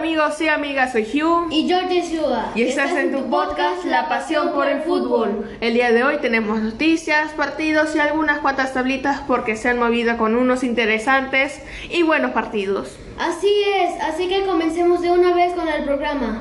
[0.00, 2.52] Amigos y amigas, soy Hugh Y yo Yeshua.
[2.54, 5.58] y estás en tu podcast La Pasión por el Fútbol.
[5.60, 10.16] El día de hoy tenemos noticias, partidos y algunas cuantas tablitas porque se han movido
[10.16, 11.60] con unos interesantes
[11.90, 12.96] y buenos partidos.
[13.18, 16.40] Así es, así que comencemos de una vez con el programa.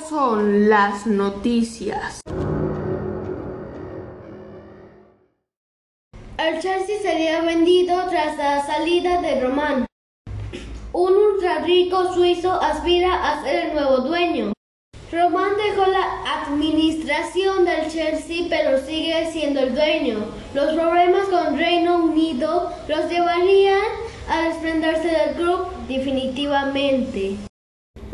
[0.00, 2.20] Son las noticias.
[6.36, 9.86] El Chelsea sería vendido tras la salida de Román.
[10.92, 14.52] Un ultra rico suizo aspira a ser el nuevo dueño.
[15.12, 20.26] Román dejó la administración del Chelsea pero sigue siendo el dueño.
[20.54, 23.82] Los problemas con Reino Unido los llevarían
[24.28, 27.36] a desprenderse del club definitivamente.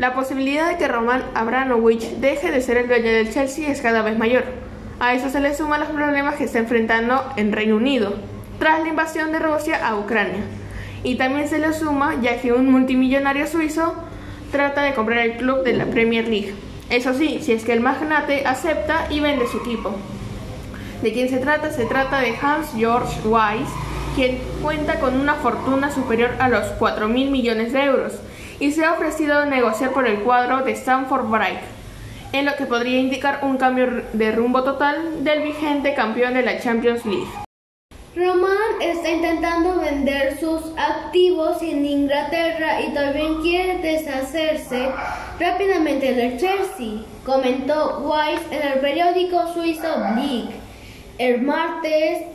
[0.01, 4.01] La posibilidad de que Roman Abramovich deje de ser el dueño del Chelsea es cada
[4.01, 4.45] vez mayor.
[4.99, 8.15] A eso se le suman los problemas que está enfrentando en Reino Unido
[8.57, 10.41] tras la invasión de Rusia a Ucrania.
[11.03, 13.93] Y también se le suma ya que un multimillonario suizo
[14.51, 16.55] trata de comprar el club de la Premier League.
[16.89, 19.93] Eso sí, si es que el magnate acepta y vende su equipo.
[21.03, 21.71] ¿De quién se trata?
[21.71, 23.69] Se trata de Hans Georg Weiss,
[24.15, 28.13] quien cuenta con una fortuna superior a los 4 mil millones de euros
[28.61, 31.59] y se ha ofrecido negociar por el cuadro de Stamford Bridge,
[32.31, 36.59] en lo que podría indicar un cambio de rumbo total del vigente campeón de la
[36.59, 37.27] Champions League.
[38.15, 44.89] Román está intentando vender sus activos en Inglaterra y también quiere deshacerse
[45.39, 50.51] rápidamente del Chelsea, comentó Weiss en el periódico suizo Blick.
[51.17, 52.27] El martes,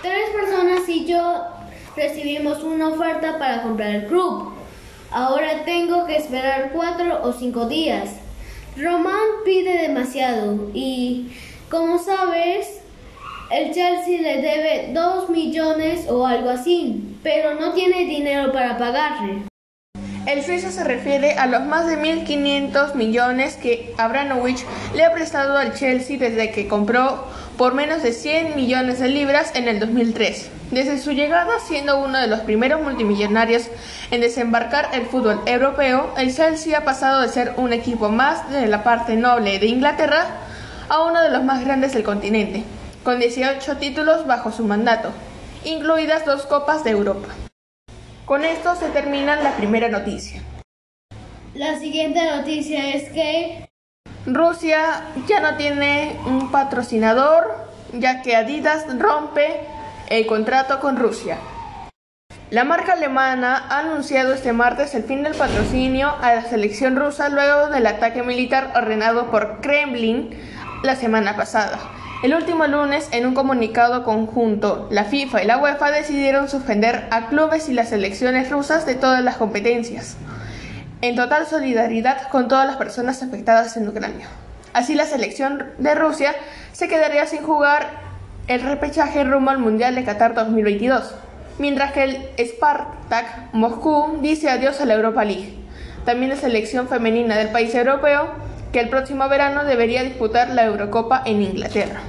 [0.00, 1.42] tres personas y yo
[1.94, 4.53] recibimos una oferta para comprar el club.
[5.14, 8.10] Ahora tengo que esperar cuatro o cinco días.
[8.76, 11.28] Román pide demasiado y,
[11.70, 12.80] como sabes,
[13.52, 19.44] el Chelsea le debe 2 millones o algo así, pero no tiene dinero para pagarle.
[20.26, 24.64] El suizo se refiere a los más de 1.500 millones que Abramovich
[24.96, 27.24] le ha prestado al Chelsea desde que compró
[27.56, 30.50] por menos de 100 millones de libras en el 2003.
[30.70, 33.68] Desde su llegada, siendo uno de los primeros multimillonarios
[34.10, 38.66] en desembarcar el fútbol europeo, el Chelsea ha pasado de ser un equipo más de
[38.66, 40.26] la parte noble de Inglaterra
[40.88, 42.64] a uno de los más grandes del continente,
[43.04, 45.12] con 18 títulos bajo su mandato,
[45.64, 47.28] incluidas dos Copas de Europa.
[48.24, 50.42] Con esto se termina la primera noticia.
[51.54, 53.68] La siguiente noticia es que
[54.26, 57.44] Rusia ya no tiene un patrocinador,
[57.92, 59.60] ya que Adidas rompe
[60.08, 61.36] el contrato con Rusia.
[62.50, 67.28] La marca alemana ha anunciado este martes el fin del patrocinio a la selección rusa
[67.28, 70.30] luego del ataque militar ordenado por Kremlin
[70.82, 71.78] la semana pasada.
[72.22, 77.26] El último lunes, en un comunicado conjunto, la FIFA y la UEFA decidieron suspender a
[77.26, 80.16] clubes y las selecciones rusas de todas las competencias,
[81.08, 84.26] en total solidaridad con todas las personas afectadas en Ucrania.
[84.72, 86.34] Así la selección de Rusia
[86.72, 87.90] se quedaría sin jugar
[88.46, 91.14] el repechaje rumbo al Mundial de Qatar 2022,
[91.58, 95.58] mientras que el Spartak Moscú dice adiós a la Europa League.
[96.06, 98.28] También la selección femenina del país europeo,
[98.72, 102.00] que el próximo verano debería disputar la Eurocopa en Inglaterra.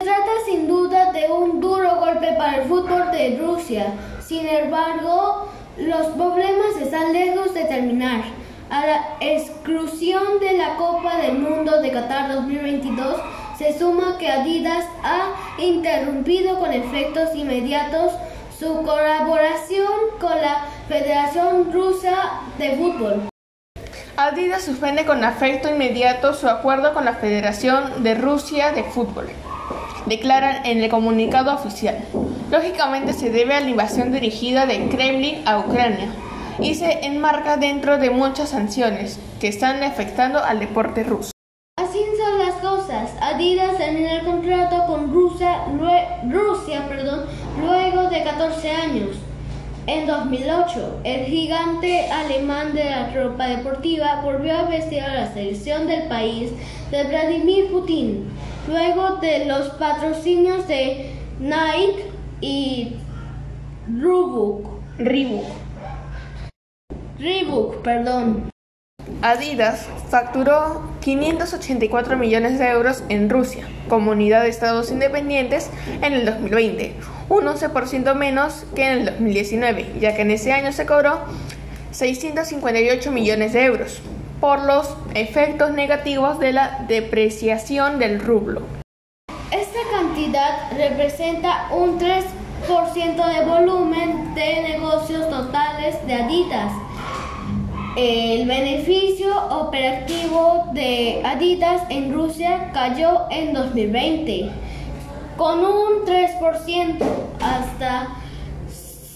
[0.00, 3.92] se trata sin duda de un duro golpe para el fútbol de Rusia.
[4.26, 5.47] Sin embargo,
[5.78, 8.22] los problemas están lejos de terminar.
[8.70, 13.20] A la exclusión de la Copa del Mundo de Qatar 2022
[13.56, 18.12] se suma que Adidas ha interrumpido con efectos inmediatos
[18.58, 19.88] su colaboración
[20.20, 23.28] con la Federación Rusa de Fútbol.
[24.16, 29.28] Adidas suspende con efecto inmediato su acuerdo con la Federación de Rusia de Fútbol,
[30.06, 31.98] declaran en el comunicado oficial.
[32.50, 36.08] Lógicamente se debe a la invasión dirigida de Kremlin a Ucrania
[36.58, 41.30] y se enmarca dentro de muchas sanciones que están afectando al deporte ruso.
[41.76, 43.10] Así son las cosas.
[43.20, 45.66] Adidas termina el contrato con Rusia,
[47.60, 49.16] luego de 14 años.
[49.86, 55.86] En 2008, el gigante alemán de la ropa deportiva volvió a vestir a la selección
[55.86, 56.50] del país
[56.90, 58.28] de Vladimir Putin,
[58.68, 62.96] luego de los patrocinios de Nike y
[63.88, 64.68] Reebok.
[64.98, 65.46] Reebok.
[67.18, 68.50] Reebok, perdón.
[69.22, 75.70] Adidas facturó 584 millones de euros en Rusia, comunidad de estados independientes,
[76.02, 76.94] en el 2020,
[77.28, 81.20] un 11% menos que en el 2019, ya que en ese año se cobró
[81.90, 84.00] 658 millones de euros
[84.40, 88.77] por los efectos negativos de la depreciación del rublo.
[90.76, 92.26] Representa un 3%
[92.68, 96.70] de volumen de negocios totales de Adidas.
[97.96, 104.50] El beneficio operativo de Adidas en Rusia cayó en 2020
[105.38, 106.98] con un 3%
[107.40, 108.08] hasta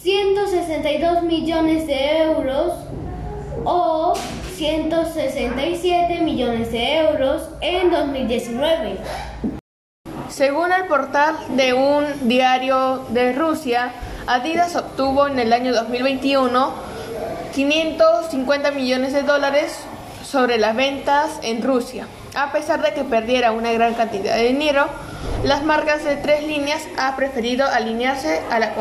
[0.01, 2.73] 162 millones de euros
[3.65, 4.15] o
[4.57, 9.32] 167 millones de euros en 2019.
[10.33, 13.93] Según el portal de un diario de Rusia,
[14.27, 16.73] Adidas obtuvo en el año 2021
[17.55, 19.77] 550 millones de dólares
[20.25, 22.07] sobre las ventas en Rusia.
[22.35, 24.87] A pesar de que perdiera una gran cantidad de dinero,
[25.45, 28.73] las marcas de tres líneas han preferido alinearse a la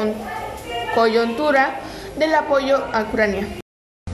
[0.96, 1.82] coyuntura
[2.18, 3.46] del apoyo a Ucrania.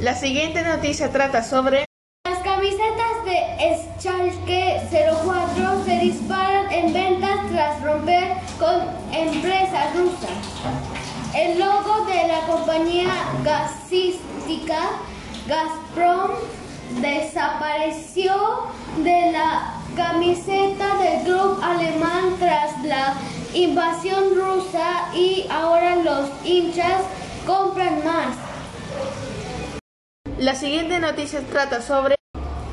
[0.01, 1.86] La siguiente noticia trata sobre
[2.29, 8.81] las camisetas de Schalke 04 se disparan en ventas tras romper con
[9.13, 10.27] empresa rusa.
[11.33, 13.13] El logo de la compañía
[13.43, 14.79] gasística
[15.47, 16.31] Gazprom
[17.01, 18.33] desapareció
[18.97, 23.13] de la camiseta del club alemán tras la
[23.53, 27.03] invasión rusa y ahora los hinchas
[27.45, 28.35] compran más.
[30.39, 32.16] La siguiente noticia trata sobre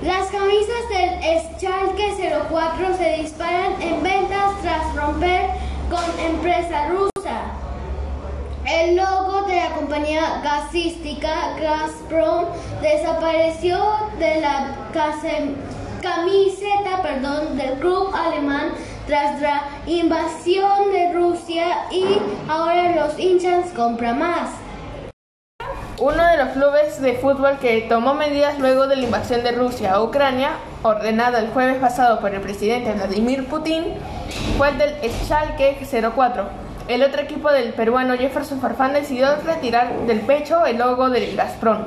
[0.04, 2.14] las camisas del Schalke
[2.50, 5.48] 04 se disparan en ventas tras romper
[5.88, 7.40] con empresa rusa.
[8.66, 12.46] El logo de la compañía gasística Gazprom
[12.82, 13.78] desapareció
[14.18, 14.76] de la
[16.02, 18.72] camiseta perdón, del club alemán
[19.06, 22.04] tras la invasión de Rusia y
[22.48, 24.63] ahora los hinchas compran más.
[26.00, 29.92] Uno de los clubes de fútbol que tomó medidas luego de la invasión de Rusia
[29.92, 30.50] a Ucrania,
[30.82, 33.84] ordenada el jueves pasado por el presidente Vladimir Putin,
[34.58, 35.78] fue el del Schalke
[36.16, 36.44] 04.
[36.88, 41.84] El otro equipo del peruano Jefferson Farfán decidió retirar del pecho el logo del Gazprom,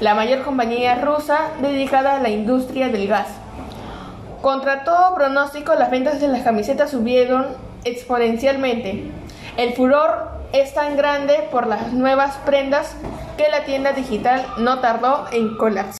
[0.00, 3.28] la mayor compañía rusa dedicada a la industria del gas.
[4.40, 7.48] Contra todo pronóstico, las ventas de las camisetas subieron
[7.84, 9.10] exponencialmente.
[9.58, 12.96] El furor es tan grande por las nuevas prendas
[13.40, 15.96] que la tienda digital no tardó en colapsar.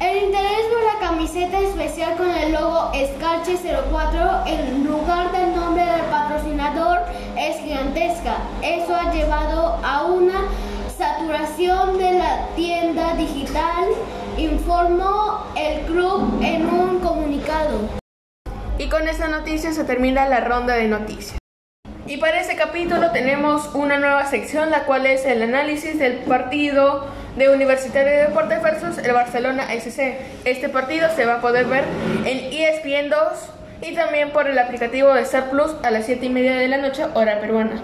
[0.00, 5.84] El interés por la camiseta especial con el logo Scarche 04 en lugar del nombre
[5.84, 7.02] del patrocinador
[7.38, 8.38] es gigantesca.
[8.60, 10.48] Eso ha llevado a una
[10.98, 13.84] saturación de la tienda digital,
[14.36, 17.78] informó el club en un comunicado.
[18.78, 21.38] Y con esta noticia se termina la ronda de noticias.
[22.08, 27.04] Y para este capítulo tenemos una nueva sección, la cual es el análisis del partido
[27.36, 30.16] de Universitario de Deportes versus el Barcelona SC.
[30.44, 31.82] Este partido se va a poder ver
[32.24, 33.18] en ESPN 2
[33.82, 36.78] y también por el aplicativo de Star Plus a las 7 y media de la
[36.78, 37.82] noche, hora peruana.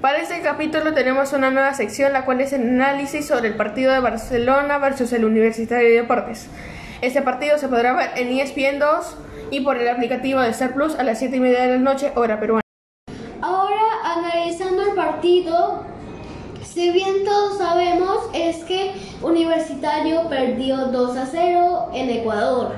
[0.00, 3.92] Para este capítulo tenemos una nueva sección, la cual es el análisis sobre el partido
[3.92, 6.48] de Barcelona versus el Universitario de Deportes.
[7.02, 9.16] Este partido se podrá ver en ESPN 2
[9.52, 12.10] y por el aplicativo de Star Plus a las 7 y media de la noche,
[12.16, 12.62] hora peruana
[15.08, 15.84] partido,
[16.62, 22.74] si bien todos sabemos, es que Universitario perdió 2 a 0 en Ecuador.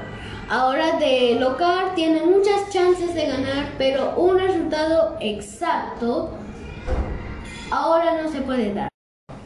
[0.49, 6.31] Ahora de local tiene muchas chances de ganar, pero un resultado exacto
[7.73, 8.89] ahora no se puede dar.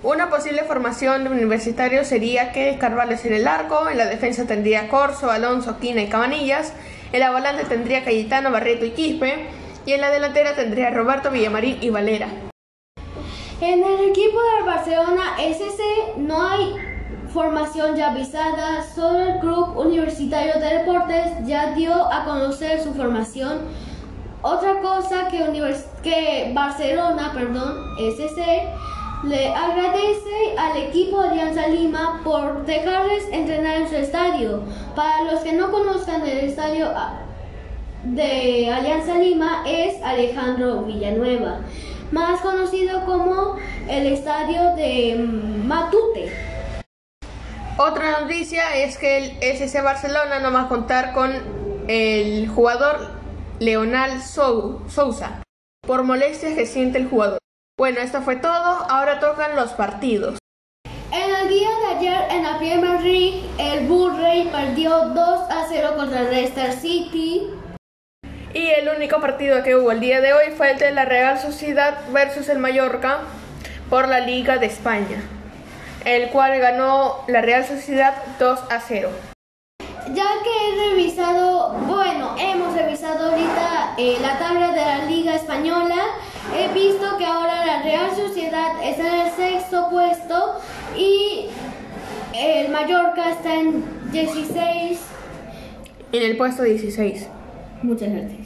[0.03, 4.89] Una posible formación de universitario sería que Carvalho en el arco, en la defensa tendría
[4.89, 6.75] Corso, Alonso, Quina y Cabanillas,
[7.13, 9.47] en la volante tendría Cayetano, Barreto y Quispe,
[9.87, 12.29] y en la delantera tendría Roberto Villamarín y Valera.
[13.67, 16.75] En el equipo del Barcelona SC no hay
[17.33, 23.61] formación ya avisada, solo el Club Universitario de Deportes ya dio a conocer su formación.
[24.43, 28.69] Otra cosa que, Barcelona, perdón, SC,
[29.25, 34.61] le agradece al equipo Alianza Lima por dejarles entrenar en su estadio.
[34.95, 37.15] Para los que no conozcan el estadio ah,
[38.03, 41.61] de Alianza Lima es Alejandro Villanueva
[42.13, 43.57] más conocido como
[43.89, 45.17] el estadio de
[45.65, 46.33] Matute.
[47.77, 51.33] Otra noticia es que el SC Barcelona no va a contar con
[51.89, 53.11] el jugador
[53.59, 55.43] Leonal Sousa
[55.87, 57.39] por molestias que siente el jugador.
[57.77, 60.39] Bueno, esto fue todo, ahora tocan los partidos.
[61.11, 64.15] En el día de ayer en la Premier League, el Bull
[64.51, 67.51] perdió 2 a 0 contra el Leicester City.
[68.55, 71.41] Y el único partido que hubo el día de hoy fue el de la Real
[71.41, 73.19] Sociedad versus el Mallorca
[73.91, 75.23] por la Liga de España.
[76.05, 79.09] el cual ganó la Real Sociedad 2 a 0.
[80.13, 85.97] Ya que he revisado, bueno, hemos revisado ahorita eh, la tabla de la Liga Española,
[86.55, 90.61] he visto que ahora la Real Sociedad está en el sexto puesto
[90.95, 91.47] y
[92.35, 95.01] el Mallorca está en 16.
[96.13, 97.29] En el puesto 16.
[97.83, 98.44] Muchas gracias.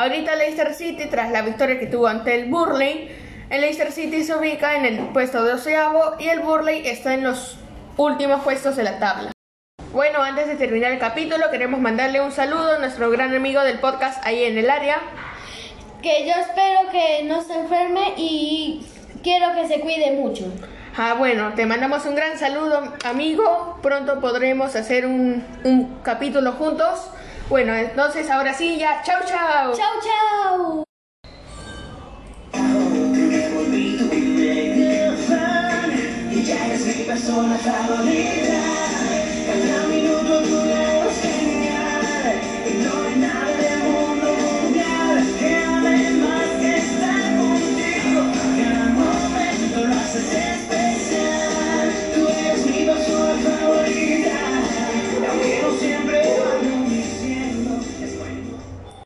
[0.00, 3.14] Ahorita Leicester City, tras la victoria que tuvo ante el Burley,
[3.50, 7.58] el Leicester City se ubica en el puesto doceavo y el Burley está en los
[7.98, 9.30] últimos puestos de la tabla.
[9.92, 13.78] Bueno, antes de terminar el capítulo, queremos mandarle un saludo a nuestro gran amigo del
[13.78, 15.02] podcast ahí en el área.
[16.00, 18.86] Que yo espero que no se enferme y
[19.22, 20.50] quiero que se cuide mucho.
[20.96, 23.78] Ah, bueno, te mandamos un gran saludo, amigo.
[23.82, 27.10] Pronto podremos hacer un, un capítulo juntos.
[27.50, 29.02] Bueno, entonces ahora sí, ya.
[29.02, 29.74] Chau, chau.
[29.74, 30.84] Chau, chau.